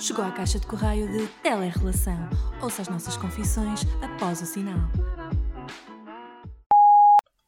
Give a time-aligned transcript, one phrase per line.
[0.00, 2.16] Chegou à caixa de correio de Telerrelação.
[2.62, 4.78] Ouça as nossas confissões após o sinal.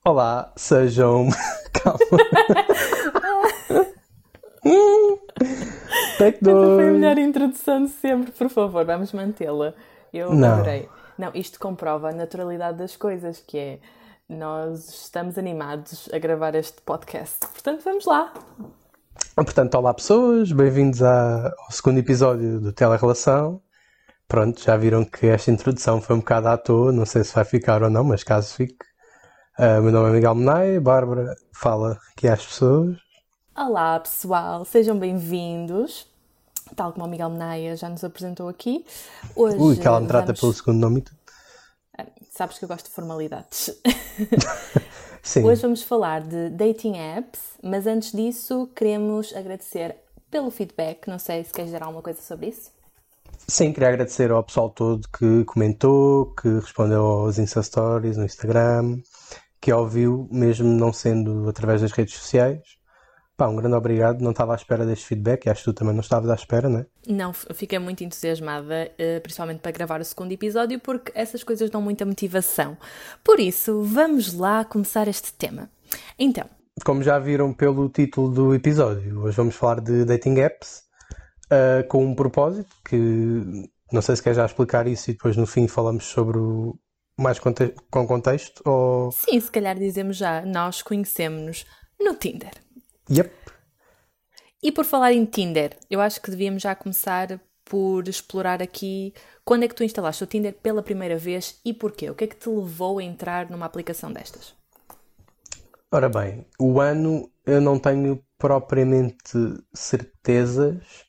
[0.04, 1.28] Olá, sejam.
[1.72, 1.98] Calma.
[6.18, 6.92] Take Esta foi a dois.
[6.92, 9.74] melhor introdução de sempre, por favor, vamos mantê-la.
[10.12, 10.54] Eu Não.
[10.54, 10.88] adorei.
[11.18, 13.78] Não, isto comprova a naturalidade das coisas, que é
[14.28, 17.38] nós estamos animados a gravar este podcast.
[17.40, 18.32] Portanto, vamos lá.
[19.34, 23.60] Portanto, olá pessoas, bem-vindos ao segundo episódio do Telerrelação.
[24.28, 27.44] Pronto, já viram que esta introdução foi um bocado à toa, não sei se vai
[27.44, 28.76] ficar ou não, mas caso fique.
[29.58, 32.96] Ah, meu nome é Miguel Menai, Bárbara fala aqui às pessoas.
[33.56, 36.06] Olá, pessoal, sejam bem-vindos.
[36.74, 38.84] Tal como o Miguel Menaia já nos apresentou aqui.
[39.36, 41.18] Hoje, Ui, que ela me trata vamos- pelo segundo nome e tudo.
[42.30, 43.70] Sabes que eu gosto de formalidades.
[45.22, 49.96] Sim, Hoje vamos falar de dating apps, mas antes disso queremos agradecer
[50.30, 51.06] pelo feedback.
[51.06, 52.72] Não sei se queres dizer alguma coisa sobre isso.
[53.46, 59.00] sim, queria agradecer ao pessoal todo que comentou, que respondeu aos Insta Stories no Instagram,
[59.60, 62.81] que ouviu, mesmo não sendo através das redes sociais.
[63.42, 66.00] Pá, um grande obrigado, não estava à espera deste feedback, acho que tu também não
[66.00, 66.68] estavas à espera?
[67.08, 71.68] Não, f- fiquei muito entusiasmada, eh, principalmente para gravar o segundo episódio, porque essas coisas
[71.68, 72.76] dão muita motivação.
[73.24, 75.68] Por isso, vamos lá começar este tema.
[76.16, 76.44] Então,
[76.84, 80.82] Como já viram pelo título do episódio, hoje vamos falar de dating apps
[81.50, 85.48] ah, com um propósito que não sei se quer já explicar isso e depois no
[85.48, 86.78] fim falamos sobre o
[87.18, 89.10] mais conte- com contexto ou.
[89.10, 91.66] sim, se calhar dizemos já, nós conhecemos-nos
[92.00, 92.52] no Tinder.
[93.12, 93.30] Yep.
[94.62, 99.12] E por falar em Tinder, eu acho que devíamos já começar por explorar aqui
[99.44, 102.08] quando é que tu instalaste o Tinder pela primeira vez e porquê?
[102.08, 104.54] O que é que te levou a entrar numa aplicação destas?
[105.90, 109.38] Ora bem, o ano eu não tenho propriamente
[109.74, 111.04] certezas,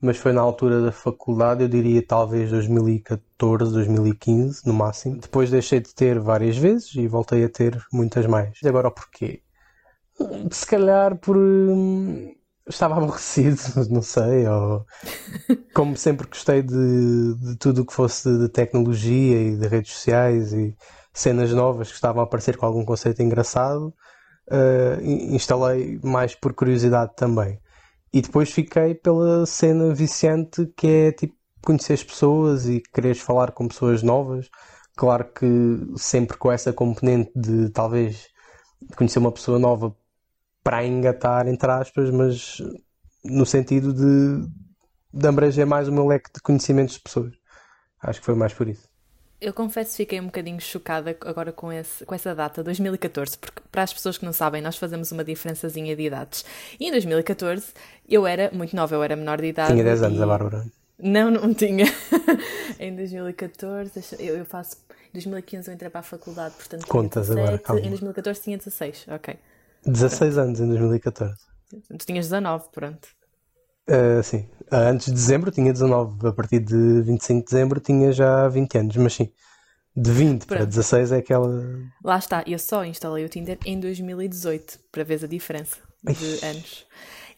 [0.00, 5.16] mas foi na altura da faculdade, eu diria talvez 2014, 2015, no máximo.
[5.16, 8.60] Depois deixei de ter várias vezes e voltei a ter muitas mais.
[8.62, 9.42] E agora o porquê?
[10.50, 11.36] Se calhar por.
[11.36, 12.34] hum,
[12.68, 13.56] Estava aborrecido,
[13.90, 14.84] não sei, ou
[15.74, 20.52] como sempre gostei de, de tudo o que fosse de tecnologia e de redes sociais
[20.52, 20.76] e
[21.14, 23.94] cenas novas que estavam a aparecer com algum conceito engraçado,
[24.50, 27.58] Uh, in- instalei mais por curiosidade também.
[28.12, 33.52] E depois fiquei pela cena viciante que é tipo conhecer as pessoas e quereres falar
[33.52, 34.50] com pessoas novas.
[34.96, 35.46] Claro que
[35.96, 38.28] sempre com essa componente de talvez
[38.96, 39.94] conhecer uma pessoa nova
[40.68, 42.58] para engatar, entre aspas, mas
[43.24, 44.46] no sentido de,
[45.14, 47.32] de abranger mais o meu leque de conhecimentos de pessoas.
[48.02, 48.86] Acho que foi mais por isso.
[49.40, 53.62] Eu confesso que fiquei um bocadinho chocada agora com, esse, com essa data, 2014, porque
[53.72, 56.44] para as pessoas que não sabem, nós fazemos uma diferençazinha de idades.
[56.78, 57.68] E em 2014
[58.06, 59.72] eu era muito nova, eu era menor de idade.
[59.72, 60.66] Tinha 10 anos e- a Bárbara.
[60.98, 61.86] Não, não tinha.
[62.78, 64.76] em 2014, deixa- eu, eu faço.
[65.08, 67.64] Em 2015 eu entrei para a faculdade, portanto Contas agora, 17.
[67.64, 67.80] calma.
[67.80, 69.34] Em 2014 tinha 16, ok.
[69.84, 71.36] 16 anos em 2014.
[71.70, 73.08] Tu tinhas 19, pronto.
[73.88, 78.12] Uh, sim, Uh, antes de dezembro tinha 19, a partir de 25 de dezembro tinha
[78.12, 79.32] já 20 anos, mas sim,
[79.96, 80.68] de 20 para Pronto.
[80.68, 81.48] 16 é aquela.
[82.04, 86.44] Lá está, eu só instalei o Tinder em 2018, para ver a diferença de Ixi.
[86.44, 86.86] anos.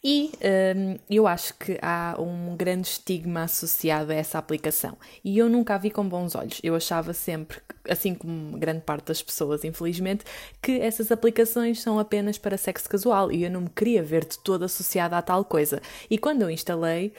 [0.02, 0.32] E
[0.76, 4.96] hum, eu acho que há um grande estigma associado a essa aplicação.
[5.22, 6.58] E eu nunca a vi com bons olhos.
[6.64, 10.24] Eu achava sempre, assim como grande parte das pessoas, infelizmente,
[10.62, 13.30] que essas aplicações são apenas para sexo casual.
[13.32, 15.82] E eu não me queria ver de todo associada a tal coisa.
[16.08, 17.12] E quando eu instalei,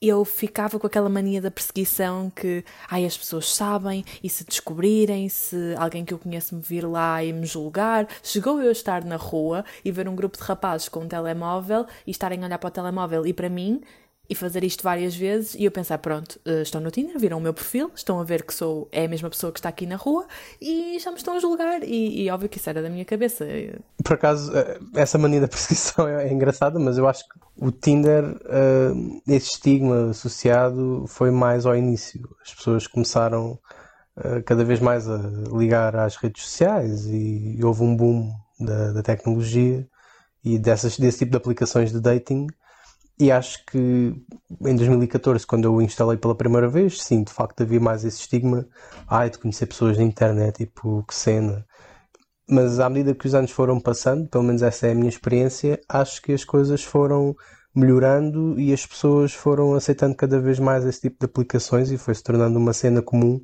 [0.00, 5.28] eu ficava com aquela mania da perseguição que ai, as pessoas sabem e se descobrirem,
[5.28, 8.06] se alguém que eu conheço me vir lá e me julgar.
[8.22, 11.86] Chegou eu a estar na rua e ver um grupo de rapazes com um telemóvel
[12.06, 13.82] e estarem a olhar para o telemóvel e para mim
[14.28, 17.40] e fazer isto várias vezes e eu pensar, pronto, eh, estão no Tinder, viram o
[17.40, 19.96] meu perfil, estão a ver que sou é a mesma pessoa que está aqui na
[19.96, 20.26] rua
[20.60, 23.46] e já me estão a julgar e, e óbvio que isso era da minha cabeça.
[24.02, 27.70] Por acaso, uh, essa mania da perseguição é, é engraçada, mas eu acho que o
[27.70, 32.28] Tinder, uh, esse estigma associado foi mais ao início.
[32.42, 33.58] As pessoas começaram
[34.46, 35.18] cada vez mais a
[35.52, 39.86] ligar às redes sociais e, houve um boom da, da tecnologia
[40.42, 42.46] e dessas, desse tipo de aplicações de dating.
[43.18, 44.14] E acho que
[44.60, 48.20] em 2014, quando eu o instalei pela primeira vez, sim, de facto havia mais esse
[48.20, 48.66] estigma.
[49.08, 51.64] Ai, de conhecer pessoas na internet, tipo, que cena.
[52.48, 55.80] Mas à medida que os anos foram passando, pelo menos essa é a minha experiência,
[55.88, 57.34] acho que as coisas foram
[57.74, 62.14] melhorando e as pessoas foram aceitando cada vez mais esse tipo de aplicações e foi
[62.14, 63.40] se tornando uma cena comum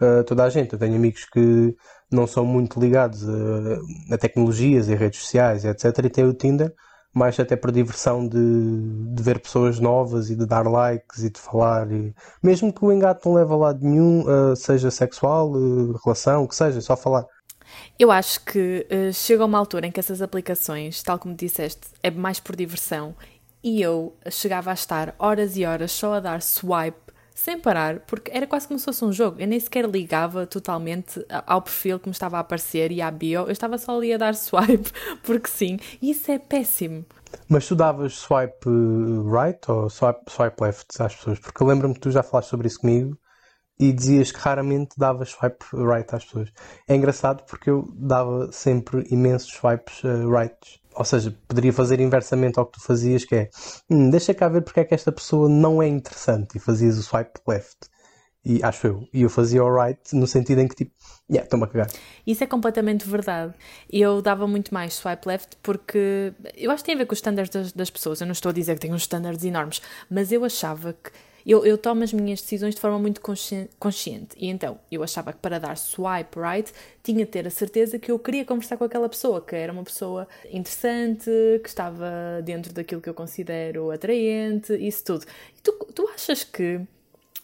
[0.00, 0.72] a toda a gente.
[0.72, 1.76] Eu tenho amigos que
[2.10, 5.84] não são muito ligados a, a tecnologias e redes sociais, etc.
[6.04, 6.72] E têm o Tinder,
[7.14, 8.38] mais até por diversão de,
[9.14, 11.90] de ver pessoas novas e de dar likes e de falar.
[11.92, 16.44] E, mesmo que o engate não leve a lado nenhum, uh, seja sexual, uh, relação,
[16.44, 17.26] o que seja, só falar.
[17.98, 22.10] Eu acho que uh, chega uma altura em que essas aplicações, tal como disseste, é
[22.10, 23.14] mais por diversão
[23.62, 26.98] e eu chegava a estar horas e horas só a dar swipe
[27.34, 29.40] sem parar, porque era quase como se fosse um jogo.
[29.40, 33.42] Eu nem sequer ligava totalmente ao perfil que me estava a aparecer e à bio.
[33.42, 34.90] Eu estava só ali a dar swipe,
[35.22, 35.78] porque sim.
[36.00, 37.04] Isso é péssimo.
[37.48, 38.68] Mas tu davas swipe
[39.30, 41.38] right ou swipe, swipe left às pessoas?
[41.38, 43.16] Porque eu lembro-me que tu já falaste sobre isso comigo
[43.78, 46.52] e dizias que raramente davas swipe right às pessoas.
[46.86, 50.81] É engraçado porque eu dava sempre imensos swipes uh, rights.
[50.94, 53.50] Ou seja, poderia fazer inversamente ao que tu fazias, que é
[53.90, 57.02] hum, deixa cá ver porque é que esta pessoa não é interessante e fazias o
[57.02, 57.90] swipe left.
[58.44, 59.08] E acho eu.
[59.12, 60.92] E eu fazia o right no sentido em que tipo,
[61.30, 61.88] yeah, estou-me a cagar.
[62.26, 63.54] Isso é completamente verdade.
[63.90, 67.18] Eu dava muito mais swipe left porque eu acho que tem a ver com os
[67.18, 68.20] standards das, das pessoas.
[68.20, 69.80] Eu não estou a dizer que tenho uns standards enormes,
[70.10, 71.12] mas eu achava que
[71.46, 74.36] eu, eu tomo as minhas decisões de forma muito consciente.
[74.36, 76.72] E então, eu achava que para dar swipe right,
[77.02, 79.84] tinha de ter a certeza que eu queria conversar com aquela pessoa, que era uma
[79.84, 81.30] pessoa interessante,
[81.62, 85.24] que estava dentro daquilo que eu considero atraente, isso tudo.
[85.56, 86.80] E tu, tu achas que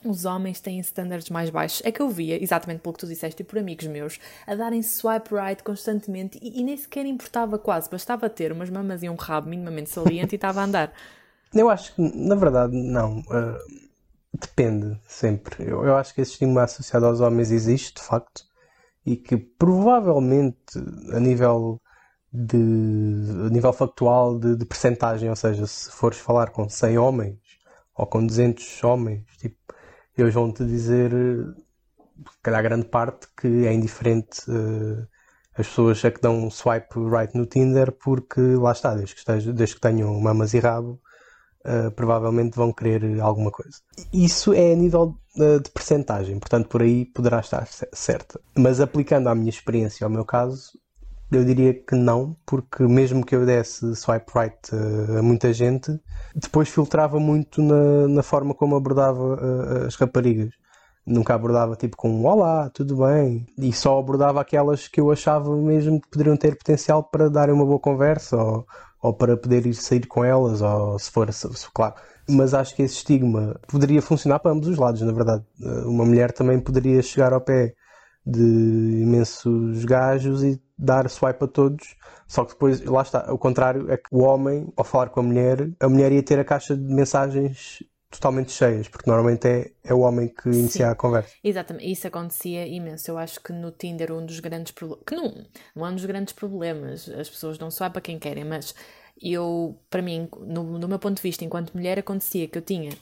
[0.04, 1.82] os homens têm standards mais baixos.
[1.84, 4.82] É que eu via, exatamente pelo que tu disseste e por amigos meus, a darem
[4.82, 9.16] swipe right constantemente e, e nem sequer importava quase, bastava ter umas mamas e um
[9.16, 10.92] rabo minimamente saliente e estava a andar.
[11.54, 13.20] Eu acho que, na verdade, não.
[13.20, 13.87] Uh
[14.32, 15.64] Depende, sempre.
[15.64, 18.42] Eu, eu acho que esse estigma associado aos homens existe, de facto,
[19.04, 20.78] e que provavelmente
[21.12, 21.80] a nível
[22.32, 22.58] de
[23.46, 27.38] a nível factual de, de percentagem, ou seja, se fores falar com 100 homens
[27.96, 29.56] ou com 200 homens, tipo,
[30.16, 35.06] eles vão-te dizer, se calhar grande parte, que é indiferente uh,
[35.56, 39.52] as pessoas a que dão um swipe right no Tinder porque lá está, desde que,
[39.52, 41.00] desde que tenham mamas e rabo,
[41.68, 43.78] uh, provavelmente vão querer alguma coisa.
[44.12, 48.40] Isso é a nível uh, de percentagem, portanto por aí poderá estar certa.
[48.56, 50.72] Mas aplicando à minha experiência ao meu caso,
[51.30, 56.00] eu diria que não, porque mesmo que eu desse swipe right uh, a muita gente,
[56.34, 60.52] depois filtrava muito na, na forma como abordava as raparigas
[61.08, 65.56] nunca abordava tipo com um olá, tudo bem, e só abordava aquelas que eu achava
[65.56, 68.66] mesmo que poderiam ter potencial para darem uma boa conversa ou,
[69.02, 71.94] ou para poder ir sair com elas, ou se for, se, claro.
[72.28, 75.44] Mas acho que esse estigma poderia funcionar para ambos os lados, na verdade.
[75.62, 77.74] Eh, uma mulher também poderia chegar ao pé
[78.26, 81.96] de imensos gajos e dar swipe a todos.
[82.26, 85.22] Só que depois, lá está, o contrário é que o homem, ao falar com a
[85.22, 89.94] mulher, a mulher ia ter a caixa de mensagens totalmente cheias, porque normalmente é, é
[89.94, 91.34] o homem que inicia Sim, a conversa.
[91.44, 93.10] Exatamente, isso acontecia imenso.
[93.10, 96.04] Eu acho que no Tinder um dos grandes problemas, que não, não é um dos
[96.04, 98.74] grandes problemas, as pessoas não só para quem querem, mas
[99.20, 102.96] eu, para mim, no, no meu ponto de vista, enquanto mulher, acontecia que eu tinha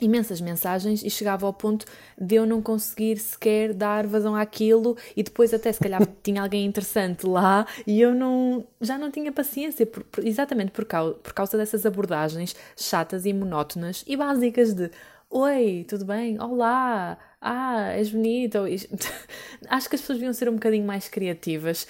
[0.00, 1.86] imensas mensagens e chegava ao ponto
[2.18, 6.64] de eu não conseguir sequer dar vazão àquilo e depois até se calhar tinha alguém
[6.64, 11.32] interessante lá e eu não já não tinha paciência por, por, exatamente por causa, por
[11.32, 14.90] causa dessas abordagens chatas e monótonas e básicas de
[15.32, 16.40] Oi, tudo bem?
[16.42, 17.16] Olá!
[17.40, 18.58] Ah, és bonito!
[19.68, 21.86] Acho que as pessoas deviam ser um bocadinho mais criativas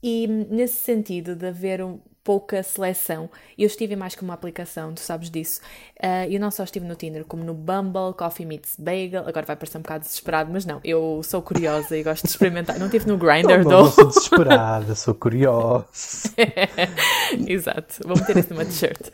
[0.00, 3.30] e nesse sentido de haver um, pouca seleção.
[3.56, 5.60] Eu estive mais que uma aplicação, tu sabes disso.
[6.02, 9.20] Uh, eu não só estive no Tinder, como no Bumble, Coffee Meets Bagel.
[9.28, 12.80] Agora vai parecer um bocado desesperado, mas não, eu sou curiosa e gosto de experimentar.
[12.80, 15.86] Não estive no Grindr, não, não sou desesperada, sou curiosa.
[17.46, 19.08] Exato, vou meter isso numa t-shirt.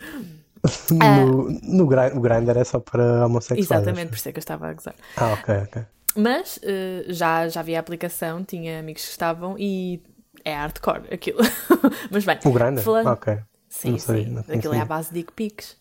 [0.91, 3.71] no, no o Grindr é só para homossexuais.
[3.71, 4.95] Exatamente, por isso é que eu estava a gozar.
[5.19, 5.83] Ah, ok, ok.
[6.17, 10.03] Mas uh, já, já vi a aplicação, tinha amigos que estavam e
[10.45, 11.41] é hardcore aquilo.
[12.11, 12.39] Mas bem.
[12.45, 12.83] O grande?
[12.83, 13.09] Falando...
[13.09, 13.39] Ok.
[13.69, 14.31] Sim, não sei, sim.
[14.31, 15.77] Não aquilo é a base de dick pics.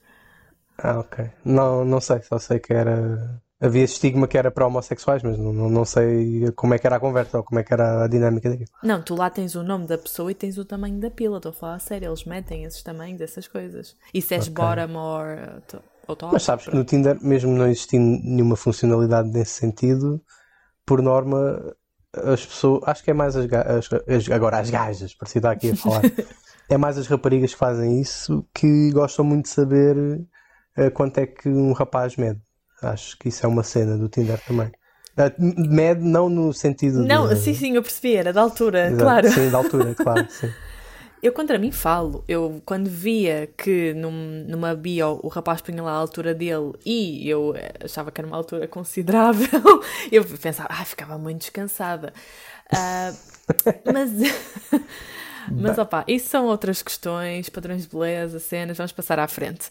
[0.77, 1.29] Ah, ok.
[1.43, 3.41] Não, não sei, só sei que era.
[3.59, 6.99] Havia estigma que era para homossexuais, mas não, não sei como é que era a
[6.99, 8.69] conversa ou como é que era a dinâmica daquilo.
[8.81, 11.51] Não, tu lá tens o nome da pessoa e tens o tamanho da pila, estou
[11.51, 13.95] a falar a sério, eles metem esses tamanhos, essas coisas.
[14.11, 14.55] E se és okay.
[14.55, 15.61] bottom or,
[16.07, 16.33] ou top.
[16.33, 20.19] Mas sabes que no Tinder, mesmo não existindo nenhuma funcionalidade nesse sentido,
[20.83, 21.75] por norma
[22.13, 23.47] as pessoas, acho que é mais as,
[24.07, 26.01] as, agora as gajas, para citar aqui a falar,
[26.69, 31.25] é mais as raparigas que fazem isso que gostam muito de saber uh, quanto é
[31.25, 32.39] que um rapaz mede.
[32.81, 34.67] Acho que isso é uma cena do Tinder também.
[35.17, 37.35] Uh, mede não no sentido Não, de...
[37.35, 39.29] sim, sim, eu percebi, era da altura, Exato, claro.
[39.29, 40.49] Sim, da altura, claro, sim.
[41.21, 42.23] Eu contra mim falo.
[42.27, 47.29] Eu, quando via que num, numa bio o rapaz punha lá a altura dele e
[47.29, 49.61] eu achava que era uma altura considerável,
[50.11, 52.13] eu pensava, ah, ficava muito descansada.
[52.71, 53.17] Uh,
[53.93, 54.11] mas,
[55.49, 59.69] Mas opá, isso são outras questões, padrões de beleza, cenas, vamos passar à frente.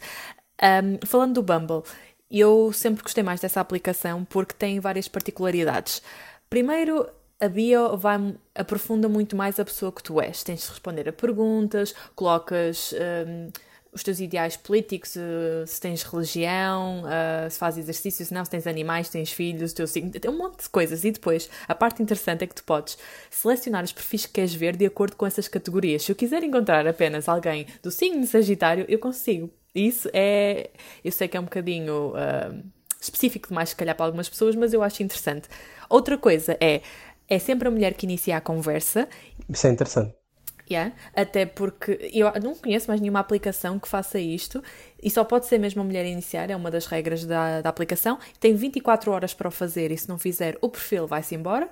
[0.62, 1.82] Um, falando do Bumble,
[2.30, 6.02] eu sempre gostei mais dessa aplicação porque tem várias particularidades.
[6.48, 7.08] Primeiro,
[7.40, 10.42] a bio vai, aprofunda muito mais a pessoa que tu és.
[10.42, 12.94] Tens de responder a perguntas, colocas
[13.26, 13.50] um,
[13.92, 18.50] os teus ideais políticos, uh, se tens religião, uh, se fazes exercício, se não, se
[18.50, 21.02] tens animais, se tens filhos, o teu signo, um monte de coisas.
[21.04, 22.96] E depois, a parte interessante é que tu podes
[23.30, 26.02] selecionar os perfis que queres ver de acordo com essas categorias.
[26.04, 29.50] Se eu quiser encontrar apenas alguém do signo Sagitário, eu consigo.
[29.74, 30.70] Isso é.
[31.04, 32.62] Eu sei que é um bocadinho uh,
[33.00, 35.48] específico demais, se calhar, para algumas pessoas, mas eu acho interessante.
[35.88, 36.82] Outra coisa é.
[37.30, 39.08] É sempre a mulher que inicia a conversa.
[39.48, 40.14] Isso é interessante.
[40.70, 44.62] Yeah, até porque eu não conheço mais nenhuma aplicação que faça isto
[45.02, 48.20] e só pode ser mesmo a mulher iniciar, é uma das regras da, da aplicação.
[48.38, 51.68] Tem 24 horas para o fazer e se não fizer, o perfil vai-se embora.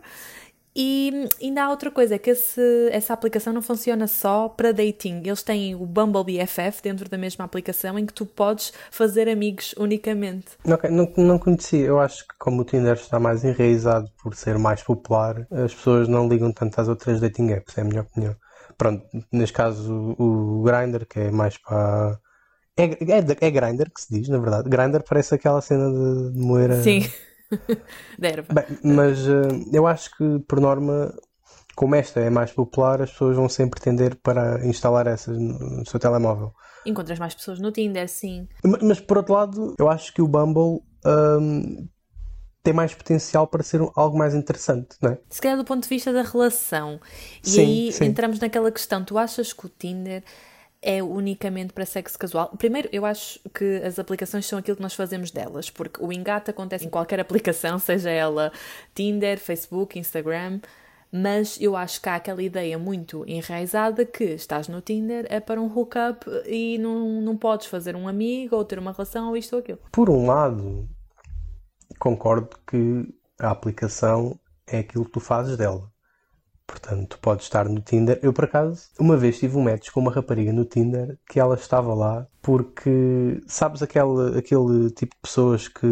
[0.81, 5.23] E ainda há outra coisa, é que esse, essa aplicação não funciona só para dating.
[5.25, 9.75] Eles têm o Bumble BFF dentro da mesma aplicação em que tu podes fazer amigos
[9.77, 10.47] unicamente.
[10.65, 11.85] Ok, não, não conhecia.
[11.85, 16.07] Eu acho que como o Tinder está mais enraizado por ser mais popular, as pessoas
[16.07, 18.37] não ligam tanto às outras dating apps, é a minha opinião.
[18.77, 22.21] Pronto, neste caso o, o Grindr, que é mais para...
[22.77, 24.71] É, é, é Grindr que se diz, na verdade.
[24.71, 26.81] Grindr parece aquela cena de, de moer a...
[26.81, 27.01] Sim.
[28.21, 28.55] erva.
[28.55, 31.15] Bem, mas uh, eu acho que, por norma,
[31.75, 35.99] como esta é mais popular, as pessoas vão sempre tender para instalar essas no, seu
[35.99, 36.53] telemóvel.
[36.85, 38.49] Encontras mais pessoas no Tinder, sim.
[38.65, 41.89] Mas, mas por outro lado, eu acho que o Bumble um,
[42.63, 45.19] tem mais potencial para ser algo mais interessante, não é?
[45.31, 47.01] Se calhar do ponto de vista da relação.
[47.45, 48.05] E sim, aí sim.
[48.05, 50.23] entramos naquela questão: tu achas que o Tinder
[50.81, 52.51] é unicamente para sexo casual.
[52.57, 56.51] Primeiro, eu acho que as aplicações são aquilo que nós fazemos delas, porque o engate
[56.51, 58.53] acontece em qualquer aplicação, seja ela
[58.95, 60.61] Tinder, Facebook, Instagram,
[61.11, 65.61] mas eu acho que há aquela ideia muito enraizada que estás no Tinder é para
[65.61, 69.55] um hookup e não, não podes fazer um amigo ou ter uma relação ou isto
[69.55, 69.79] ou aquilo.
[69.91, 70.87] Por um lado,
[71.99, 73.09] concordo que
[73.41, 75.91] a aplicação é aquilo que tu fazes dela.
[76.69, 78.21] Portanto, tu podes estar no Tinder.
[78.23, 81.55] Eu, por acaso, uma vez tive um match com uma rapariga no Tinder que ela
[81.55, 85.87] estava lá porque, sabes, aquele, aquele tipo de pessoas que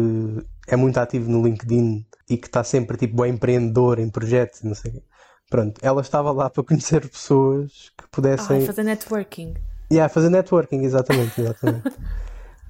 [0.67, 4.75] é muito ativo no LinkedIn e que está sempre, tipo, bem empreendedor em projetos, não
[4.75, 5.03] sei o quê.
[5.49, 8.61] Pronto, ela estava lá para conhecer pessoas que pudessem.
[8.61, 9.55] Ah, fazer networking.
[9.91, 11.89] Yeah, fazer networking, exatamente, exatamente.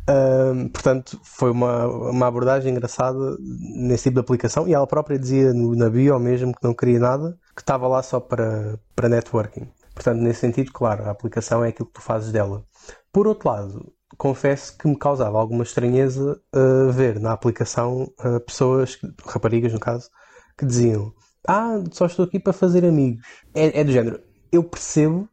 [0.10, 5.54] Um, portanto, foi uma, uma abordagem engraçada nesse tipo de aplicação e ela própria dizia
[5.54, 9.68] no, na bio mesmo que não queria nada, que estava lá só para, para networking.
[9.96, 12.64] Portanto, nesse sentido, claro, a aplicação é aquilo que tu fazes dela.
[13.12, 19.00] Por outro lado, confesso que me causava alguma estranheza uh, ver na aplicação uh, pessoas,
[19.26, 20.08] raparigas no caso,
[20.56, 21.12] que diziam:
[21.48, 23.26] Ah, só estou aqui para fazer amigos.
[23.56, 24.22] É, é do género.
[24.52, 25.28] Eu percebo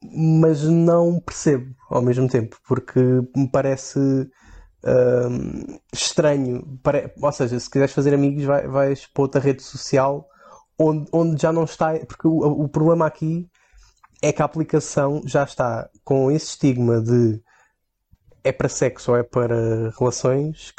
[0.00, 3.00] mas não percebo ao mesmo tempo, porque
[3.36, 6.78] me parece hum, estranho.
[6.82, 7.12] Pare...
[7.20, 10.28] Ou seja, se quiseres fazer amigos, vai, vais para outra rede social
[10.78, 11.98] onde, onde já não está.
[12.06, 13.48] Porque o, o problema aqui
[14.22, 17.42] é que a aplicação já está com esse estigma de
[18.44, 20.72] é para sexo ou é para relações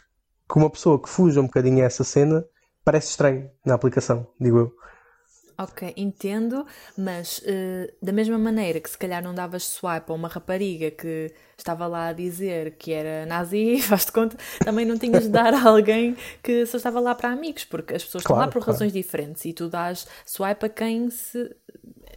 [0.49, 2.43] que uma pessoa que fuja um bocadinho a essa cena
[2.83, 4.73] parece estranho na aplicação, digo eu.
[5.61, 6.65] Ok, entendo,
[6.97, 11.33] mas uh, da mesma maneira que se calhar não davas swipe a uma rapariga que
[11.57, 15.61] estava lá a dizer que era nazi, faz-te conta, também não tinhas de dar a
[15.67, 18.63] alguém que só estava lá para amigos, porque as pessoas Claro, estão lá por claro.
[18.63, 21.53] razões diferentes e tu dás swipe a quem se,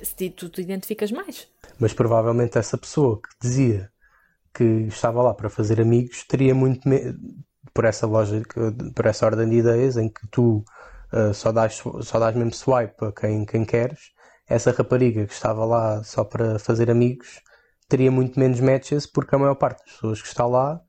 [0.02, 1.48] se tu te identificas mais.
[1.78, 3.90] Mas provavelmente essa pessoa que dizia
[4.54, 7.14] que estava lá para fazer amigos teria muito me...
[7.74, 10.64] por essa lógica, por essa ordem de ideias em que tu
[11.12, 14.12] uh, só, dás, só dás mesmo swipe a quem, quem queres.
[14.48, 17.40] Essa rapariga que estava lá só para fazer amigos
[17.88, 20.80] teria muito menos matches porque a maior parte das pessoas que está lá,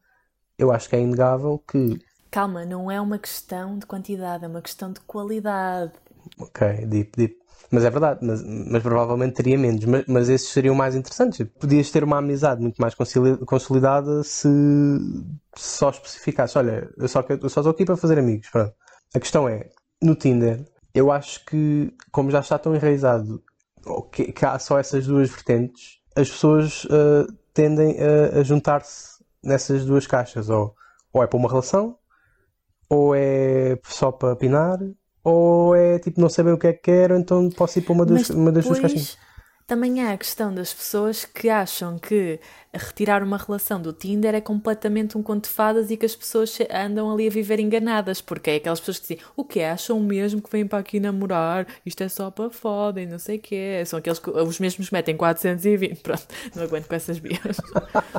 [0.57, 1.99] eu acho que é inegável que,
[2.33, 5.91] Calma, não é uma questão de quantidade, é uma questão de qualidade.
[6.39, 7.37] ok, deep, deep.
[7.69, 9.85] Mas é verdade, mas, mas provavelmente teria menos.
[9.85, 11.45] Mas, mas esses seriam mais interessantes.
[11.59, 14.47] Podias ter uma amizade muito mais consolidada se
[15.55, 18.49] só especificasse: olha, eu só, eu só estou aqui para fazer amigos.
[18.49, 18.73] Pronto.
[19.13, 19.69] A questão é:
[20.03, 23.41] no Tinder, eu acho que, como já está tão enraizado
[24.11, 29.85] que, que há só essas duas vertentes, as pessoas ah, tendem a, a juntar-se nessas
[29.85, 30.49] duas caixas.
[30.49, 30.75] Ou,
[31.11, 31.97] ou é para uma relação,
[32.89, 34.79] ou é só para pinar,
[35.23, 38.05] ou é tipo não saber o que é que quero, então posso ir para uma,
[38.05, 39.17] das Mas uma das duas caixinhas.
[39.73, 42.39] Também há a questão das pessoas que acham que
[42.71, 46.55] retirar uma relação do Tinder é completamente um conto de fadas e que as pessoas
[46.71, 50.43] andam ali a viver enganadas, porque é aquelas pessoas que dizem o que acham mesmo
[50.43, 53.83] que vêm para aqui namorar, isto é só para foda e não sei o que
[53.87, 57.57] São aqueles que os mesmos metem 420, pronto, não aguento com essas bias.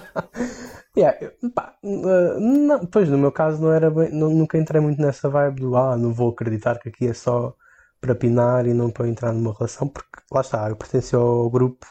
[0.98, 1.16] yeah,
[1.54, 5.60] pá, não, pois no meu caso não era bem, não, nunca entrei muito nessa vibe
[5.60, 7.54] do ah, não vou acreditar que aqui é só
[8.00, 11.86] para pinar e não para entrar numa relação, porque lá está, eu pertenço ao grupo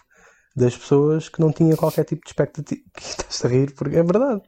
[0.55, 2.81] das pessoas que não tinha qualquer tipo de expectativa.
[2.97, 4.41] Estás a rir, porque é verdade.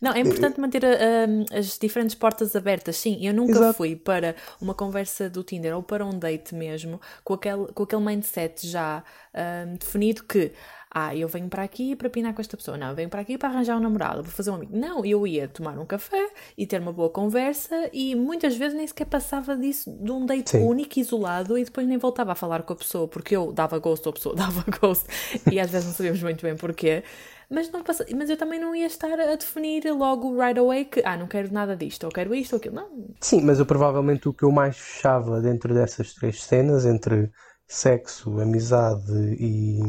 [0.00, 2.96] Não, é importante manter uh, as diferentes portas abertas.
[2.96, 3.74] Sim, eu nunca Exato.
[3.74, 8.02] fui para uma conversa do Tinder ou para um date mesmo com aquele, com aquele
[8.02, 9.02] mindset já
[9.34, 10.52] uh, definido que
[10.98, 12.78] ah, eu venho para aqui para pinar com esta pessoa.
[12.78, 14.74] Não, eu venho para aqui para arranjar um namorado, vou fazer um amigo.
[14.74, 18.86] Não, eu ia tomar um café e ter uma boa conversa e muitas vezes nem
[18.86, 20.64] sequer passava disso de um date Sim.
[20.64, 24.08] único, isolado e depois nem voltava a falar com a pessoa porque eu dava gosto,
[24.08, 25.06] a pessoa dava gosto
[25.52, 27.04] e às vezes não sabíamos muito bem porquê.
[27.50, 28.06] Mas, não passa...
[28.16, 31.52] mas eu também não ia estar a definir logo right away que ah, não quero
[31.52, 32.74] nada disto, ou quero isto ou aquilo.
[32.74, 32.88] Não.
[33.20, 37.30] Sim, mas eu provavelmente o que eu mais fechava dentro dessas três cenas entre
[37.66, 39.80] sexo, amizade e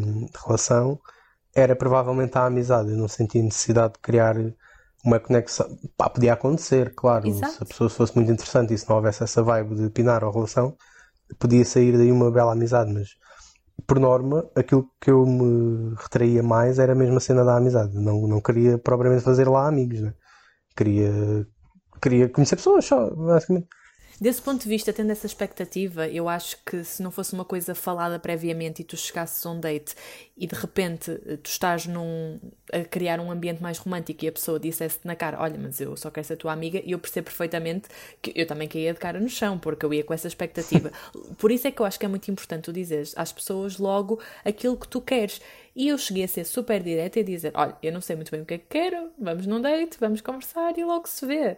[0.45, 0.99] relação,
[1.55, 2.91] era provavelmente a amizade.
[2.91, 4.35] Eu não sentia necessidade de criar
[5.03, 5.67] uma conexão.
[5.95, 7.27] Pá, podia acontecer, claro.
[7.27, 7.53] Exato.
[7.53, 10.31] Se a pessoa fosse muito interessante e se não houvesse essa vibe de pinar a
[10.31, 10.75] relação,
[11.39, 12.93] podia sair daí uma bela amizade.
[12.93, 13.09] Mas,
[13.85, 17.95] por norma, aquilo que eu me retraía mais era mesmo a cena da amizade.
[17.95, 20.13] Não, não queria propriamente fazer lá amigos, né?
[20.75, 21.47] Queria,
[22.01, 23.67] queria conhecer pessoas só, basicamente.
[24.19, 27.75] Desse ponto de vista, tendo essa expectativa, eu acho que se não fosse uma coisa
[27.75, 29.93] falada previamente e tu chegasses a um date
[30.35, 32.39] e de repente tu estás num,
[32.73, 35.95] a criar um ambiente mais romântico e a pessoa dissesse-te na cara: Olha, mas eu
[35.95, 39.19] só quero ser tua amiga, e eu percebo perfeitamente que eu também caía de cara
[39.19, 40.91] no chão, porque eu ia com essa expectativa.
[41.37, 44.19] Por isso é que eu acho que é muito importante tu dizeres às pessoas logo
[44.43, 45.39] aquilo que tu queres.
[45.75, 48.41] E eu cheguei a ser super direta e dizer: Olha, eu não sei muito bem
[48.41, 51.55] o que é que quero, vamos num date, vamos conversar e logo se vê.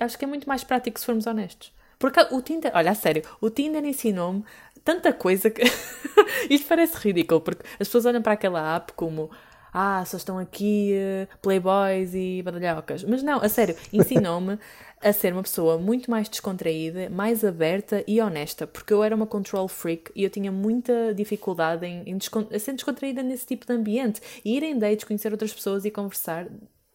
[0.00, 1.72] Acho que é muito mais prático se formos honestos.
[1.98, 4.44] Porque o Tinder, olha, a sério, o Tinder ensinou-me
[4.84, 5.62] tanta coisa que.
[6.50, 9.30] Isto parece ridículo, porque as pessoas olham para aquela app como.
[9.72, 13.04] Ah, só estão aqui uh, playboys e badalhocas.
[13.04, 14.58] Mas não, a sério, ensinou-me
[15.00, 19.26] a ser uma pessoa muito mais descontraída, mais aberta e honesta, porque eu era uma
[19.26, 23.72] control freak e eu tinha muita dificuldade em, em descont ser descontraída nesse tipo de
[23.72, 24.20] ambiente.
[24.44, 26.48] E ir em dates, conhecer outras pessoas e conversar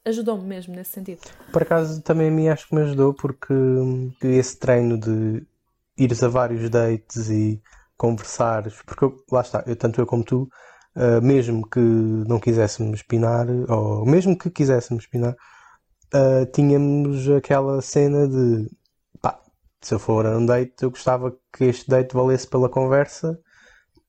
[0.07, 1.21] ajudou-me mesmo nesse sentido.
[1.51, 3.53] Por acaso também a mim acho que me ajudou porque
[4.23, 5.45] esse treino de
[5.97, 7.61] ires a vários dates e
[7.97, 10.49] conversares, porque eu, lá está, eu, tanto eu como tu,
[10.95, 15.35] uh, mesmo que não quiséssemos pinar, ou mesmo que quiséssemos pinar,
[16.13, 18.69] uh, tínhamos aquela cena de
[19.19, 19.41] pá,
[19.81, 23.39] se eu for a um date, eu gostava que este date valesse pela conversa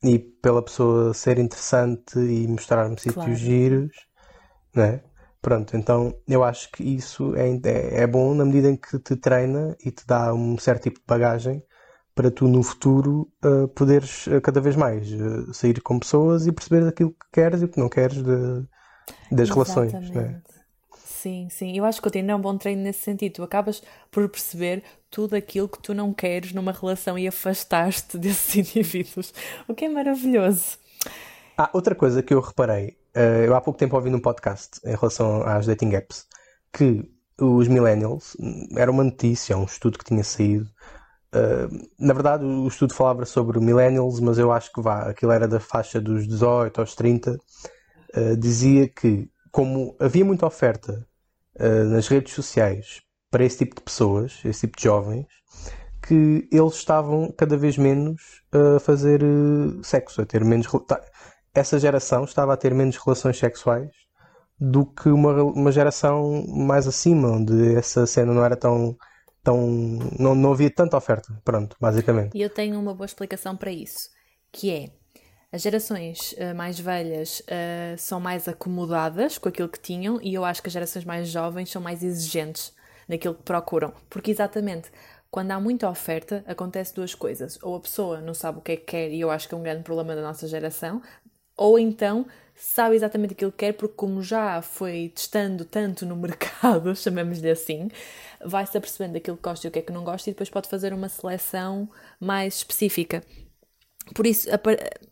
[0.02, 3.00] e pela pessoa ser interessante e mostrar-me claro.
[3.00, 3.92] sítios giros,
[4.74, 5.00] né?
[5.40, 9.14] Pronto, então eu acho que isso é, é, é, bom na medida em que te
[9.14, 11.62] treina e te dá um certo tipo de bagagem
[12.14, 16.52] para tu no futuro uh, poderes uh, cada vez mais uh, sair com pessoas e
[16.52, 18.66] perceber aquilo que queres e o que não queres de,
[19.30, 19.52] das Exatamente.
[19.52, 20.10] relações.
[20.10, 20.42] Né?
[20.96, 21.76] Sim, sim.
[21.78, 23.34] Eu acho que o Tinder é um bom treino nesse sentido.
[23.34, 28.56] Tu acabas por perceber tudo aquilo que tu não queres numa relação e afastar-te desses
[28.56, 29.32] indivíduos,
[29.68, 30.78] o que é maravilhoso.
[31.56, 32.96] Ah, outra coisa que eu reparei
[33.44, 36.26] eu há pouco tempo ouvi num podcast em relação às dating apps
[36.72, 38.36] que os millennials,
[38.76, 40.68] era uma notícia, um estudo que tinha saído.
[41.34, 45.46] Uh, na verdade, o estudo falava sobre millennials, mas eu acho que vá, aquilo era
[45.46, 47.32] da faixa dos 18 aos 30.
[47.32, 47.38] Uh,
[48.14, 51.06] eh, dizia que, como havia muita oferta
[51.90, 53.02] nas redes sociais
[53.32, 55.26] para esse tipo de pessoas, esse tipo de jovens,
[56.00, 59.20] que eles estavam cada vez menos a fazer
[59.82, 60.68] sexo, a ter menos
[61.54, 63.90] essa geração estava a ter menos relações sexuais
[64.60, 68.96] do que uma, uma geração mais acima, onde essa cena não era tão.
[69.42, 69.68] tão
[70.18, 71.32] não, não havia tanta oferta.
[71.44, 72.36] Pronto, basicamente.
[72.36, 74.10] E eu tenho uma boa explicação para isso,
[74.52, 74.86] que é.
[75.50, 80.44] As gerações uh, mais velhas uh, são mais acomodadas com aquilo que tinham e eu
[80.44, 82.74] acho que as gerações mais jovens são mais exigentes
[83.08, 83.94] naquilo que procuram.
[84.10, 84.90] Porque exatamente
[85.30, 87.58] quando há muita oferta, acontece duas coisas.
[87.62, 89.58] Ou a pessoa não sabe o que é que quer, e eu acho que é
[89.58, 91.02] um grande problema da nossa geração,
[91.58, 96.94] ou então sabe exatamente aquilo que quer, porque como já foi testando tanto no mercado,
[96.96, 97.88] chamemos-lhe assim,
[98.44, 100.68] vai-se apercebendo aquilo que gosta e o que é que não gosta e depois pode
[100.68, 101.88] fazer uma seleção
[102.20, 103.22] mais específica.
[104.14, 104.48] Por isso,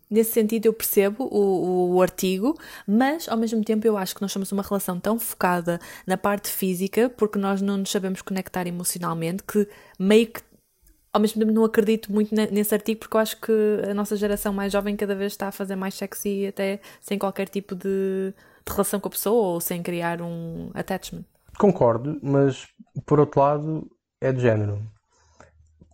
[0.09, 2.57] nesse sentido, eu percebo o, o, artigo,
[2.87, 6.49] mas ao mesmo tempo eu acho que nós somos uma relação tão focada na parte
[6.49, 9.67] física, porque nós não nos sabemos conectar emocionalmente, que
[9.99, 10.41] meio que
[11.17, 13.51] ao mesmo tempo não acredito muito nesse artigo porque eu acho que
[13.89, 17.49] a nossa geração mais jovem cada vez está a fazer mais sexy até sem qualquer
[17.49, 18.31] tipo de,
[18.63, 21.25] de relação com a pessoa ou sem criar um attachment.
[21.57, 22.67] Concordo, mas
[23.03, 23.89] por outro lado
[24.21, 24.79] é de género.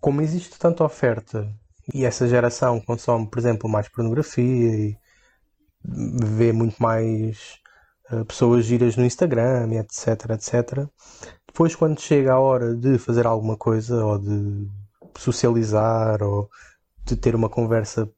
[0.02, 1.50] Como existe tanta oferta
[1.94, 4.98] e essa geração consome, por exemplo, mais pornografia e
[5.86, 7.60] vê muito mais
[8.12, 10.86] uh, pessoas giras no Instagram, etc, etc.
[11.48, 14.68] Depois, quando chega a hora de fazer alguma coisa ou de
[15.22, 16.50] socializar ou
[17.06, 18.10] de ter uma conversa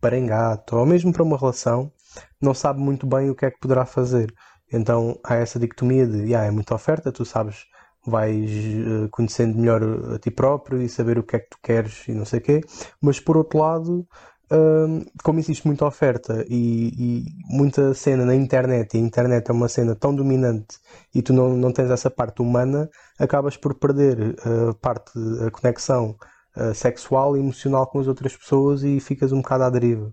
[0.00, 1.92] para engato ou mesmo para uma relação,
[2.40, 4.32] não sabe muito bem o que é que poderá fazer.
[4.72, 7.64] Então há essa dicotomia de, yeah, é muita oferta, tu sabes,
[8.06, 9.82] vais uh, conhecendo melhor
[10.14, 12.42] a ti próprio e saber o que é que tu queres e não sei o
[12.42, 12.60] quê,
[13.00, 14.06] mas por outro lado,
[14.52, 19.52] uh, como existe muita oferta e, e, muita cena na internet, e a internet é
[19.52, 20.78] uma cena tão dominante
[21.14, 24.36] e tu não, não tens essa parte humana, acabas por perder
[24.70, 25.12] a parte,
[25.46, 26.16] a conexão
[26.58, 30.12] uh, sexual e emocional com as outras pessoas e ficas um bocado à deriva.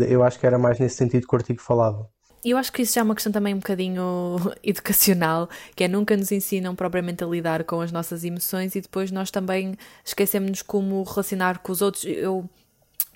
[0.00, 2.08] Eu acho que era mais nesse sentido que o artigo falava.
[2.44, 6.16] Eu acho que isso já é uma questão também um bocadinho educacional, que é nunca
[6.16, 11.02] nos ensinam propriamente a lidar com as nossas emoções e depois nós também esquecemos como
[11.02, 12.04] relacionar com os outros.
[12.04, 12.48] Eu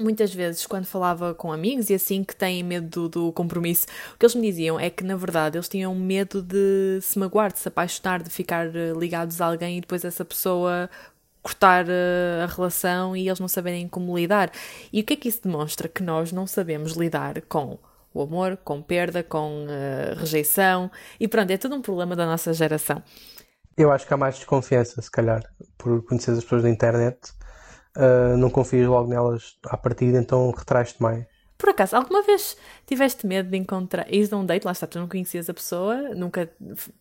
[0.00, 4.18] muitas vezes, quando falava com amigos e assim que têm medo do, do, compromisso, o
[4.18, 7.58] que eles me diziam é que, na verdade, eles tinham medo de se magoar, de
[7.58, 10.88] se apaixonar, de ficar eh, ligados a alguém e depois essa pessoa
[11.42, 14.50] cortar eh, a relação e eles não saberem como lidar.
[14.92, 15.88] E o que é que isso demonstra?
[15.88, 17.78] Que nós não sabemos lidar com
[18.12, 22.52] o amor, com perda, com uh, rejeição e pronto, é tudo um problema da nossa
[22.52, 23.02] geração.
[23.76, 25.42] Eu acho que há mais desconfiança, se calhar,
[25.78, 27.32] por conhecer as pessoas da internet.
[27.96, 31.24] Uh, não confias logo nelas à partida, então retrais-te mais.
[31.56, 34.12] Por acaso, alguma vez tiveste medo de encontrar.
[34.12, 36.50] Ires a um date, lá está, tu não conhecias a pessoa, nunca,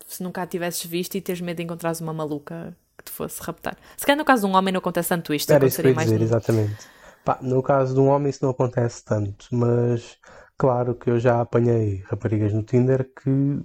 [0.06, 3.42] se nunca a tivesses visto e teres medo de encontrares uma maluca que te fosse
[3.42, 3.76] raptar.
[3.98, 5.52] Se calhar no caso de um homem não acontece tanto isto.
[5.52, 6.24] Era isso que eu ia dizer, no...
[6.24, 6.78] exatamente.
[7.26, 10.18] Pá, no caso de um homem isso não acontece tanto, mas
[10.60, 13.62] Claro que eu já apanhei raparigas no Tinder que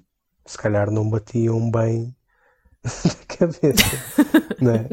[0.47, 2.15] se calhar não batiam bem
[2.85, 3.97] na cabeça,
[4.63, 4.89] né?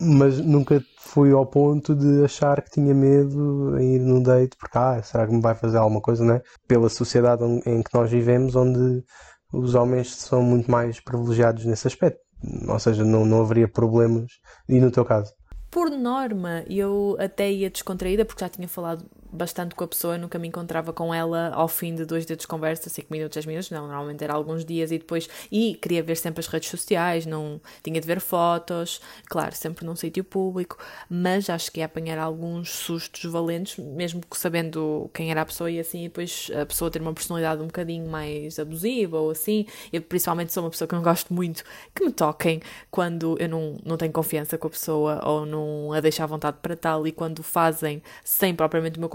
[0.00, 4.76] mas nunca fui ao ponto de achar que tinha medo em ir num date, porque
[4.76, 6.42] ah, será que me vai fazer alguma coisa, né?
[6.66, 9.04] Pela sociedade em que nós vivemos, onde
[9.52, 12.20] os homens são muito mais privilegiados nesse aspecto,
[12.68, 14.32] ou seja, não, não haveria problemas.
[14.68, 15.32] E no teu caso?
[15.70, 20.38] Por norma, eu até ia descontraída, porque já tinha falado bastante com a pessoa, nunca
[20.38, 23.70] me encontrava com ela ao fim de dois dedos de conversa, 5 minutos, 10 minutos,
[23.70, 27.60] não, normalmente era alguns dias e depois, e queria ver sempre as redes sociais, não
[27.82, 32.70] tinha de ver fotos, claro, sempre num sítio público, mas acho que ia apanhar alguns
[32.70, 37.02] sustos valentes, mesmo sabendo quem era a pessoa e assim, e depois a pessoa ter
[37.02, 41.02] uma personalidade um bocadinho mais abusiva ou assim, eu principalmente sou uma pessoa que não
[41.02, 45.46] gosto muito que me toquem quando eu não, não tenho confiança com a pessoa ou
[45.46, 49.08] não a deixo à vontade para tal e quando fazem sem propriamente o meu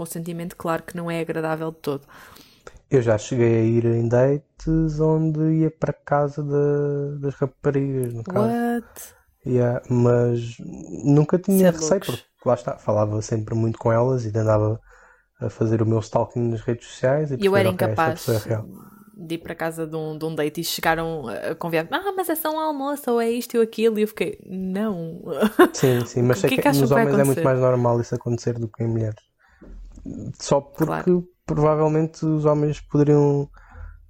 [0.56, 2.06] claro que não é agradável de todo.
[2.90, 8.24] Eu já cheguei a ir em dates onde ia para casa de, das raparigas, no
[8.24, 8.48] caso.
[8.48, 9.14] What?
[9.46, 10.56] Yeah, mas
[11.04, 14.78] nunca tinha é receio, porque lá está, falava sempre muito com elas e andava
[15.40, 17.30] a fazer o meu stalking nas redes sociais.
[17.30, 18.60] E eu era incapaz é
[19.20, 22.28] de ir para casa de um, de um date e chegaram a convidar ah, mas
[22.30, 25.22] é só um almoço ou é isto ou aquilo e eu fiquei, não.
[25.74, 28.58] Sim, sim, mas sei que, que, que nos homens é muito mais normal isso acontecer
[28.58, 29.29] do que em mulheres.
[30.38, 31.28] Só porque claro.
[31.46, 33.48] provavelmente os homens poderiam.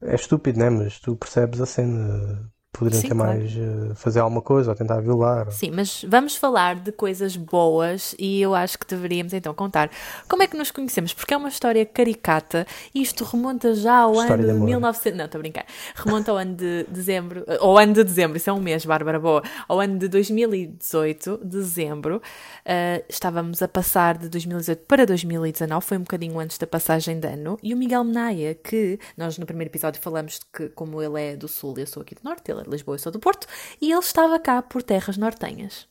[0.03, 0.70] É estúpido, né?
[0.70, 3.39] Mas tu percebes a cena poderiam Sim, ter claro.
[3.39, 5.51] mais uh, fazer alguma coisa ou tentar violar.
[5.51, 9.91] Sim, mas vamos falar de coisas boas e eu acho que deveríamos então contar
[10.29, 14.13] como é que nos conhecemos, porque é uma história caricata e isto remonta já ao
[14.15, 15.19] história ano de, de 1900.
[15.19, 15.67] Não, estou a brincar.
[15.95, 19.43] Remonta ao ano de dezembro, ou ano de dezembro, isso é um mês, Bárbara Boa.
[19.69, 26.03] Ao ano de 2018, dezembro, uh, estávamos a passar de 2018 para 2019, foi um
[26.03, 30.01] bocadinho antes da passagem de ano, e o Miguel Menaia, que nós no primeiro episódio
[30.01, 32.60] falamos de que, como ele é do Sul e eu sou aqui do Norte, ele
[32.64, 33.46] de Lisboa, eu sou do Porto,
[33.81, 35.88] e ele estava cá por terras nortenhas.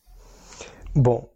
[0.96, 1.30] Bom,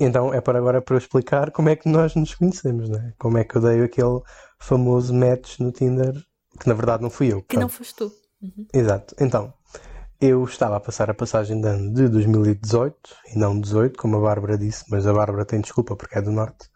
[0.00, 3.12] então é para agora para eu explicar como é que nós nos conhecemos, não é?
[3.18, 4.20] Como é que eu dei aquele
[4.58, 6.14] famoso match no Tinder,
[6.58, 7.42] que na verdade não fui eu.
[7.42, 7.62] Que pronto.
[7.62, 8.12] não foste tu.
[8.42, 8.66] Uhum.
[8.72, 9.14] Exato.
[9.20, 9.52] Então,
[10.20, 12.96] eu estava a passar a passagem de ano de 2018
[13.34, 16.32] e não 18, como a Bárbara disse, mas a Bárbara tem desculpa porque é do
[16.32, 16.68] Norte.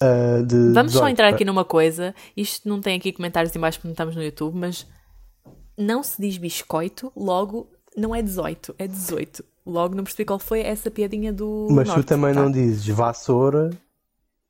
[0.00, 2.14] Uh, Vamos só entrar aqui numa coisa.
[2.36, 4.86] Isto não tem aqui comentários em baixo porque não estamos no YouTube, mas
[5.76, 9.44] não se diz biscoito, logo não é 18, é 18.
[9.64, 11.66] Logo não percebi qual foi essa piadinha do.
[11.70, 12.40] Mas norte, tu também tá?
[12.40, 13.70] não dizes vassoura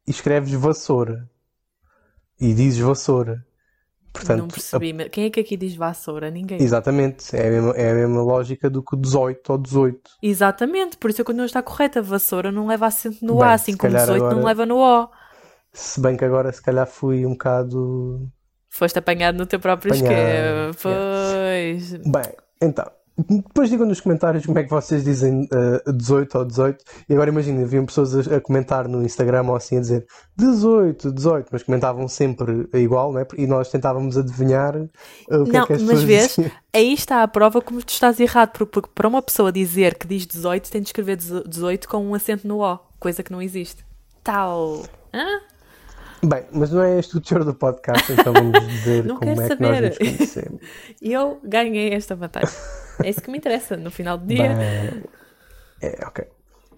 [0.06, 1.28] e escreves vassoura.
[2.38, 3.42] E dizes vassoura.
[4.12, 4.92] Portanto, não percebi.
[5.02, 5.08] A...
[5.08, 6.30] Quem é que aqui diz vassoura?
[6.30, 6.60] Ninguém.
[6.60, 7.34] Exatamente.
[7.34, 10.10] É a, mesma, é a mesma lógica do que 18 ou 18.
[10.22, 10.96] Exatamente.
[10.96, 12.02] Por isso é que não está correta.
[12.02, 14.34] Vassoura não leva acento no Bem, A, assim como 18 agora...
[14.34, 15.08] não leva no O.
[15.72, 18.30] Se bem que agora se calhar fui um bocado.
[18.76, 20.70] Foste apanhado no teu próprio esquema.
[20.82, 21.92] Pois.
[21.92, 22.84] Bem, então,
[23.16, 25.48] depois digam nos comentários como é que vocês dizem
[25.86, 26.84] uh, 18 ou 18.
[27.08, 31.10] E agora imagina, haviam pessoas a, a, comentar no Instagram ou assim a dizer 18,
[31.10, 33.26] 18, mas comentavam sempre igual, né?
[33.38, 34.88] E nós tentávamos adivinhar uh,
[35.30, 36.50] o que não, é que as mas vês, diziam.
[36.74, 40.06] aí está a prova como tu estás errado, porque, porque para uma pessoa dizer que
[40.06, 43.82] diz 18 tem de escrever 18 com um acento no O, coisa que não existe.
[44.22, 44.82] Tal.
[45.14, 45.56] Hã?
[46.24, 49.57] Bem, mas não é este o teor do podcast, então vamos dizer como é saber.
[49.57, 50.61] que nós nos conhecemos.
[51.02, 52.48] Eu ganhei esta batalha.
[53.02, 54.48] É isso que me interessa no final do dia.
[54.55, 55.05] Bem,
[55.83, 56.26] é, ok.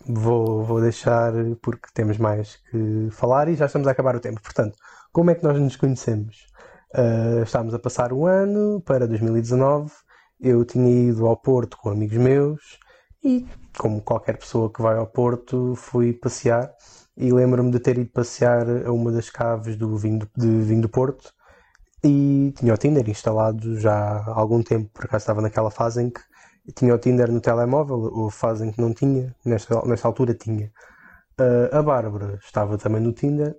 [0.07, 4.41] Vou, vou deixar porque temos mais que falar e já estamos a acabar o tempo.
[4.41, 4.77] Portanto,
[5.13, 6.47] como é que nós nos conhecemos?
[6.95, 9.93] Uh, estávamos a passar o ano para 2019.
[10.41, 12.79] Eu tinha ido ao Porto com amigos meus
[13.23, 13.47] e,
[13.77, 16.73] como qualquer pessoa que vai ao Porto, fui passear
[17.19, 20.89] e lembro-me de ter ido passear a uma das caves do vinho de vinho do
[20.89, 21.35] Porto
[22.03, 26.11] e tinha o Tinder instalado já há algum tempo, por acaso estava naquela fase em
[26.11, 26.21] que
[26.75, 30.71] tinha o Tinder no telemóvel, ou fase em que não tinha, nesta, nesta altura tinha.
[31.41, 33.57] Uh, a Bárbara estava também no Tinder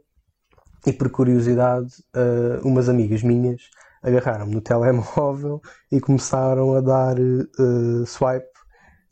[0.86, 3.70] e por curiosidade uh, umas amigas minhas
[4.02, 8.49] agarraram-me no telemóvel e começaram a dar uh, swipe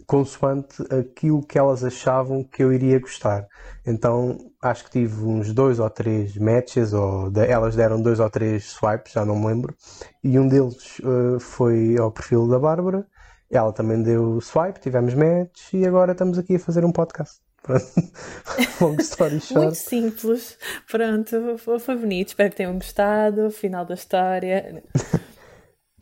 [0.07, 3.45] consoante aquilo que elas achavam que eu iria gostar.
[3.85, 8.29] Então acho que tive uns dois ou três matches, ou de, elas deram dois ou
[8.29, 9.75] três swipes, já não me lembro,
[10.23, 13.05] e um deles uh, foi ao perfil da Bárbara.
[13.51, 17.39] Ela também deu swipe, tivemos match e agora estamos aqui a fazer um podcast.
[18.81, 19.65] Long story short.
[19.65, 20.57] Muito simples.
[20.89, 22.29] Pronto, foi bonito.
[22.29, 23.49] Espero que tenham gostado.
[23.51, 24.83] Final da história.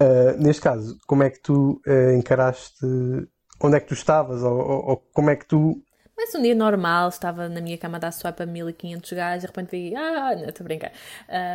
[0.02, 2.86] Uh, neste caso, como é que tu uh, encaraste
[3.60, 5.82] onde é que tu estavas ou, ou, ou como é que tu
[6.18, 9.48] mas um dia normal, estava na minha cama a dar swap a 1500 gajos, de
[9.48, 10.92] repente vi, ah, não, estou a brincar.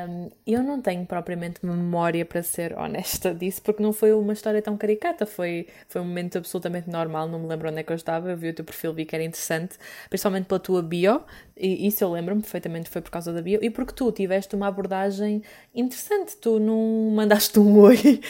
[0.08, 4.60] Um, eu não tenho propriamente memória para ser honesta disso, porque não foi uma história
[4.60, 7.96] tão caricata, foi, foi um momento absolutamente normal, não me lembro onde é que eu
[7.96, 9.76] estava, eu vi o teu perfil, vi que era interessante,
[10.08, 11.22] principalmente pela tua bio,
[11.56, 14.68] e isso eu lembro-me perfeitamente, foi por causa da bio, e porque tu tiveste uma
[14.68, 15.42] abordagem
[15.74, 18.20] interessante, tu não mandaste um oi,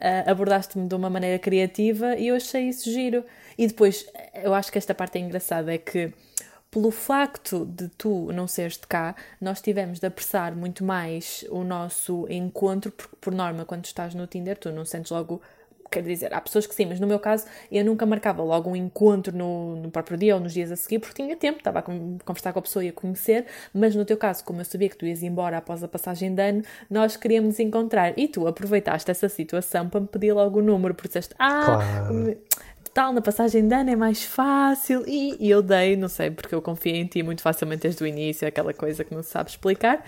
[0.00, 3.24] uh, abordaste-me de uma maneira criativa e eu achei isso giro.
[3.58, 6.12] E depois, eu acho que esta parte é engraçada, é que
[6.70, 11.64] pelo facto de tu não seres de cá, nós tivemos de apressar muito mais o
[11.64, 15.42] nosso encontro, porque por norma, quando estás no Tinder, tu não sentes logo.
[15.90, 18.76] Quer dizer, há pessoas que sim, mas no meu caso eu nunca marcava logo um
[18.76, 21.82] encontro no, no próprio dia ou nos dias a seguir porque tinha tempo, estava a
[21.82, 24.98] conversar com a pessoa e a conhecer, mas no teu caso, como eu sabia que
[24.98, 29.30] tu ias embora após a passagem de ano, nós queríamos encontrar e tu aproveitaste essa
[29.30, 32.36] situação para me pedir logo o número, porque disseste, ah, claro
[32.98, 35.04] tal, na passagem de ano é mais fácil.
[35.06, 38.06] E, e eu dei, não sei, porque eu confiei em ti muito facilmente desde o
[38.06, 40.02] início, aquela coisa que não se sabe explicar.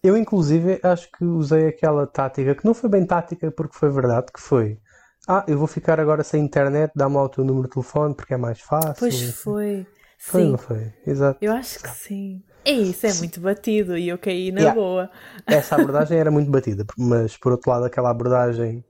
[0.00, 4.26] Eu, inclusive, acho que usei aquela tática, que não foi bem tática porque foi verdade,
[4.32, 4.78] que foi
[5.26, 8.34] ah, eu vou ficar agora sem internet, dá-me lá o teu número de telefone porque
[8.34, 8.94] é mais fácil.
[8.96, 9.86] Pois foi.
[10.18, 10.50] Foi, sim.
[10.50, 10.92] não foi?
[11.06, 11.38] Exato.
[11.40, 12.42] Eu acho que sim.
[12.64, 14.80] É isso, é muito batido e eu caí na yeah.
[14.80, 15.10] boa.
[15.46, 18.84] Essa abordagem era muito batida, mas por outro lado, aquela abordagem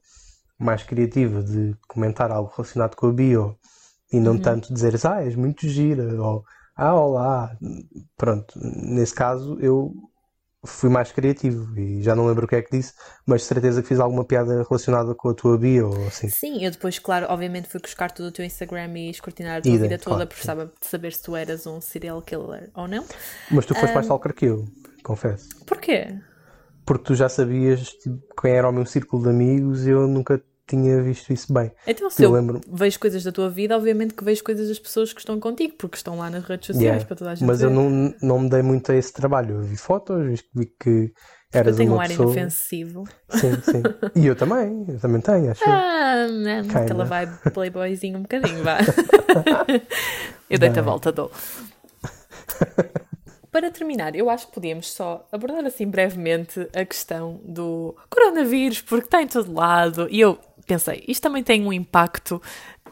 [0.59, 3.59] mais criativa de comentar algo relacionado com a bio
[4.13, 4.43] e não uhum.
[4.43, 6.45] tanto dizer ah, és muito gira ou
[6.77, 7.57] ah, olá.
[8.17, 9.93] Pronto, nesse caso eu
[10.67, 12.95] fui mais criativo e já não lembro o que é que disse,
[13.27, 16.29] mas de certeza que fiz alguma piada relacionada com a tua bio ou assim.
[16.29, 19.73] Sim, eu depois, claro, obviamente fui buscar tudo o teu Instagram e escrutinar a tua
[19.73, 23.05] vida toda claro, precisava de saber se tu eras um serial killer ou não.
[23.51, 23.95] Mas tu foste um...
[23.95, 24.65] mais stalker que eu,
[25.03, 25.49] confesso.
[25.67, 26.19] Porquê?
[26.85, 30.43] Porque tu já sabias tipo, quem era o meu círculo de amigos e eu nunca
[30.67, 31.71] tinha visto isso bem.
[31.87, 32.61] Então, se eu, eu lembro...
[32.67, 35.97] vejo coisas da tua vida, obviamente que vejo coisas das pessoas que estão contigo, porque
[35.97, 37.07] estão lá nas redes sociais yeah.
[37.07, 37.67] para toda a gente Mas ver.
[37.67, 39.57] eu não, não me dei muito a esse trabalho.
[39.57, 41.13] Eu vi fotos, vi que
[41.53, 42.27] eras eu tenho uma um ar pessoa...
[42.27, 43.05] inofensivo.
[43.31, 43.83] Sim, sim.
[44.17, 45.63] E eu também, eu também tenho, acho.
[45.67, 48.79] Ah, não, aquela vibe playboyzinho um bocadinho, vá.
[50.49, 51.31] eu dei-te a volta, dou.
[53.55, 59.07] Para terminar, eu acho que podíamos só abordar assim brevemente a questão do coronavírus, porque
[59.07, 60.09] está em todo lado.
[60.11, 62.43] E eu pensei, isto também tem um impacto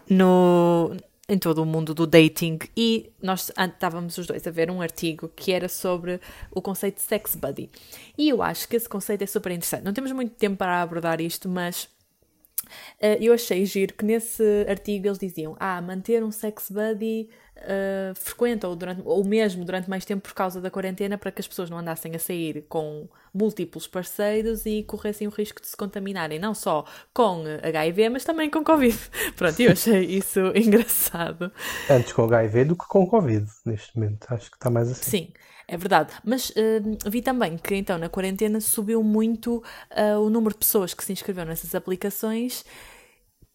[0.09, 0.97] no,
[1.29, 5.29] em todo o mundo do dating e nós estávamos os dois a ver um artigo
[5.35, 6.21] que era sobre
[6.53, 7.69] o conceito de sex buddy.
[8.17, 9.83] E eu acho que esse conceito é super interessante.
[9.83, 11.89] Não temos muito tempo para abordar isto, mas
[13.03, 17.29] uh, eu achei giro que nesse artigo eles diziam: ah, manter um sex buddy
[17.63, 21.41] uh, frequente ou, durante, ou mesmo durante mais tempo por causa da quarentena para que
[21.41, 25.77] as pessoas não andassem a sair com múltiplos parceiros e corressem o risco de se
[25.77, 28.99] contaminarem não só com HIV, mas também com Covid.
[29.37, 31.51] Pronto, eu achei isso engraçado.
[31.89, 34.27] Antes com HIV do que com Covid, neste momento.
[34.29, 35.11] Acho que está mais assim.
[35.11, 35.33] Sim.
[35.69, 40.53] É verdade, mas uh, vi também que então na quarentena subiu muito uh, o número
[40.53, 42.65] de pessoas que se inscreveram nessas aplicações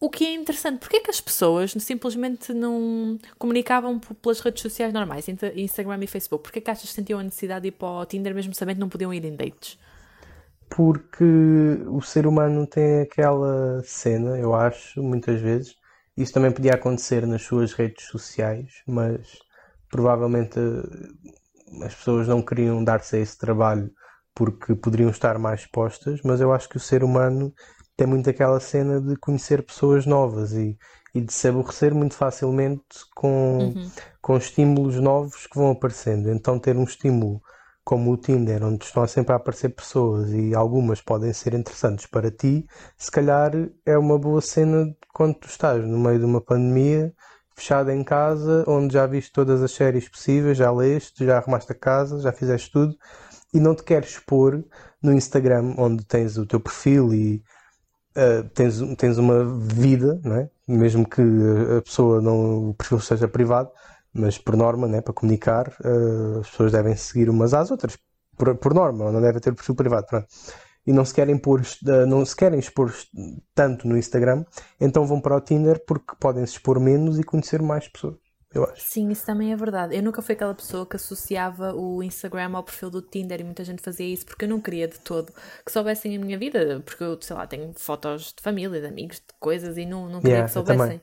[0.00, 4.92] o que é interessante, porque é que as pessoas simplesmente não comunicavam pelas redes sociais
[4.92, 6.44] normais, Instagram e Facebook?
[6.44, 8.76] Porque é que achas que sentiam a necessidade de ir para o Tinder mesmo sabendo
[8.76, 9.78] que não podiam ir em dates?
[10.70, 11.24] Porque
[11.88, 15.74] o ser humano tem aquela cena, eu acho, muitas vezes.
[16.16, 19.38] Isso também podia acontecer nas suas redes sociais, mas
[19.90, 23.90] provavelmente eh, as pessoas não queriam dar-se a esse trabalho
[24.34, 27.52] porque poderiam estar mais expostas, mas eu acho que o ser humano
[27.98, 30.78] tem muito aquela cena de conhecer pessoas novas e,
[31.12, 33.90] e de se aborrecer muito facilmente com, uhum.
[34.22, 36.30] com estímulos novos que vão aparecendo.
[36.30, 37.42] Então, ter um estímulo
[37.82, 42.30] como o Tinder, onde estão sempre a aparecer pessoas e algumas podem ser interessantes para
[42.30, 42.64] ti,
[42.96, 43.50] se calhar
[43.84, 47.12] é uma boa cena quando tu estás no meio de uma pandemia,
[47.56, 51.74] fechado em casa, onde já viste todas as séries possíveis, já leste, já arrumaste a
[51.74, 52.94] casa, já fizeste tudo
[53.52, 54.62] e não te queres expor
[55.02, 57.42] no Instagram, onde tens o teu perfil e
[58.18, 60.50] uh, tens, tens uma vida, não é?
[60.66, 61.22] mesmo que
[61.78, 63.70] a pessoa não, o perfil seja privado,
[64.12, 67.96] mas por norma, né, para comunicar, uh, as pessoas devem seguir umas às outras,
[68.36, 70.06] por, por norma, não devem ter perfil privado.
[70.06, 70.26] Pronto.
[70.86, 72.92] E não se querem pôr, uh, não se querem expor
[73.54, 74.44] tanto no Instagram,
[74.80, 78.64] então vão para o Tinder porque podem se expor menos e conhecer mais pessoas eu
[78.64, 78.80] acho.
[78.80, 79.94] Sim, isso também é verdade.
[79.94, 83.62] Eu nunca fui aquela pessoa que associava o Instagram ao perfil do Tinder e muita
[83.62, 85.32] gente fazia isso porque eu não queria de todo
[85.64, 89.16] que soubessem a minha vida, porque eu, sei lá, tenho fotos de família, de amigos,
[89.16, 91.00] de coisas e não, não queria yeah, que soubessem.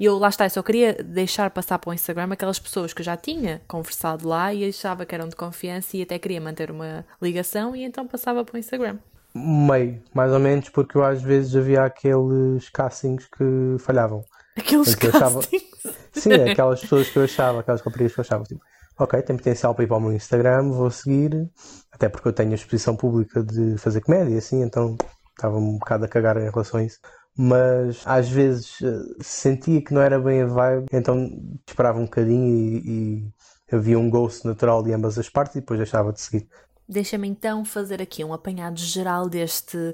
[0.00, 3.02] E eu, lá está, eu só queria deixar passar para o Instagram aquelas pessoas que
[3.02, 6.72] eu já tinha conversado lá e achava que eram de confiança e até queria manter
[6.72, 8.98] uma ligação e então passava para o Instagram.
[9.32, 14.24] Meio, mais ou menos, porque eu às vezes havia aqueles castings que falhavam.
[14.56, 15.69] Aqueles castings?
[16.12, 18.60] Sim, aquelas pessoas que eu achava, aquelas raparigas que eu achava, tipo,
[18.98, 21.48] ok, tem potencial para ir para o meu Instagram, vou seguir,
[21.90, 24.96] até porque eu tenho a exposição pública de fazer comédia, assim, então
[25.30, 26.98] estava um bocado a cagar em relação a isso.
[27.36, 31.30] Mas às vezes eh, sentia que não era bem a vibe, então
[31.66, 33.22] esperava um bocadinho e,
[33.70, 36.48] e havia um ghost natural de ambas as partes e depois deixava de seguir.
[36.88, 39.92] Deixa-me então fazer aqui um apanhado geral deste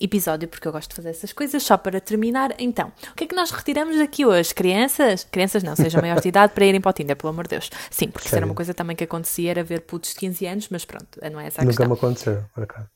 [0.00, 1.62] episódio, porque eu gosto de fazer essas coisas.
[1.62, 4.54] Só para terminar, então, o que é que nós retiramos daqui hoje?
[4.54, 5.24] Crianças?
[5.24, 7.70] Crianças não, seja maior de idade para irem para o Tinder, pelo amor de Deus.
[7.90, 10.68] Sim, porque isso era uma coisa também que acontecia, era ver putos de 15 anos,
[10.70, 11.86] mas pronto, não é essa a Nunca questão.
[11.86, 12.88] me aconteceu, por acaso.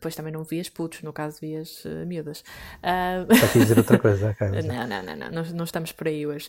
[0.00, 2.42] Pois também não vias putos, no caso vias uh, miúdas.
[2.82, 3.34] Uh...
[3.36, 4.48] Só dizer outra coisa, ok.
[4.62, 6.48] não, não, não, não, não, não estamos por aí hoje.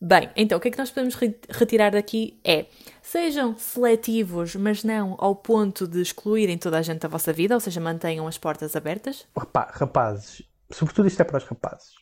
[0.00, 1.16] Bem, então o que é que nós podemos
[1.50, 2.66] retirar daqui é
[3.02, 7.60] sejam seletivos, mas não ao ponto de excluírem toda a gente da vossa vida, ou
[7.60, 9.26] seja, mantenham as portas abertas.
[9.72, 11.94] rapazes, sobretudo isto é para os rapazes,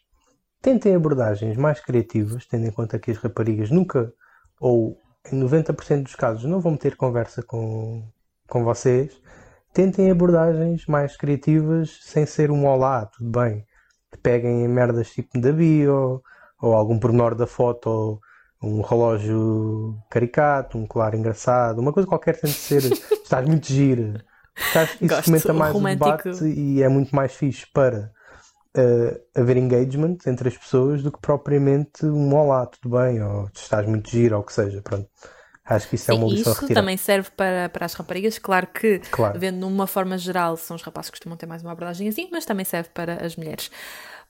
[0.60, 4.12] tentem abordagens mais criativas, tendo em conta que as raparigas nunca,
[4.60, 5.00] ou
[5.32, 8.06] em 90% dos casos, não vão ter conversa com,
[8.46, 9.18] com vocês.
[9.72, 13.64] Tentem abordagens mais criativas sem ser um olá, tudo bem.
[14.22, 16.22] Peguem merdas tipo da bio
[16.60, 18.20] ou algum pormenor da foto, ou
[18.62, 22.82] um relógio caricato, um colar engraçado, uma coisa qualquer tem de ser.
[23.22, 24.24] estás muito gira.
[24.56, 26.04] Estás, isso fomenta mais romântico.
[26.04, 28.10] o debate e é muito mais fixe para
[28.76, 33.86] uh, haver engagement entre as pessoas do que propriamente um olá, tudo bem, ou estás
[33.86, 34.80] muito gira, ou o que seja.
[34.80, 35.08] Pronto.
[35.68, 38.38] Acho que isso é Sim, é uma lição Isso também serve para, para as raparigas.
[38.38, 39.38] Claro que, claro.
[39.38, 42.28] vendo de uma forma geral, são os rapazes que costumam ter mais uma abordagem assim,
[42.30, 43.68] mas também serve para as mulheres.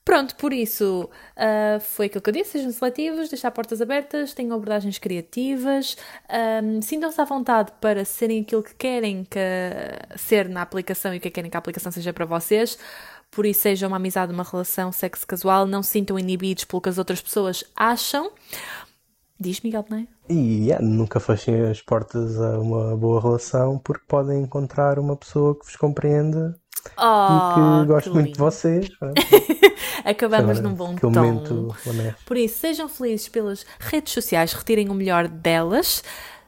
[0.07, 4.55] Pronto, por isso uh, foi aquilo que eu disse: sejam seletivos, deixar portas abertas, tenham
[4.55, 5.97] abordagens criativas,
[6.63, 9.41] um, sintam-se à vontade para serem aquilo que querem que,
[10.17, 12.79] ser na aplicação e o que querem que a aplicação seja para vocês.
[13.33, 16.89] Por isso, seja uma amizade, uma relação sexo casual, não se sintam inibidos pelo que
[16.89, 18.31] as outras pessoas acham.
[19.41, 20.07] Diz, Miguel, não é?
[20.29, 25.59] E yeah, nunca fechem as portas a uma boa relação porque podem encontrar uma pessoa
[25.59, 26.57] que vos compreenda
[26.97, 28.89] oh, e que gosta muito de vocês.
[30.05, 31.73] Acabamos num bom tom.
[32.25, 36.03] Por isso, sejam felizes pelas redes sociais, retirem o melhor delas.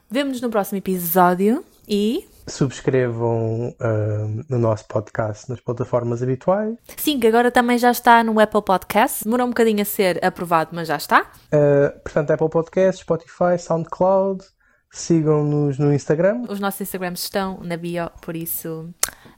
[0.09, 2.27] Vemo-nos no próximo episódio e.
[2.47, 6.75] Subscrevam uh, no nosso podcast nas plataformas habituais.
[6.97, 9.23] Sim, que agora também já está no Apple Podcast.
[9.23, 11.31] Demorou um bocadinho a ser aprovado, mas já está.
[11.53, 14.43] Uh, portanto, Apple Podcast, Spotify, SoundCloud.
[14.91, 16.45] Sigam-nos no Instagram.
[16.49, 18.89] Os nossos Instagrams estão na bio, por isso,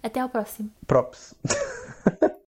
[0.02, 0.72] até ao próximo.
[0.88, 1.36] Props.